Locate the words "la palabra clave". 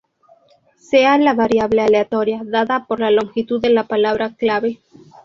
3.69-4.79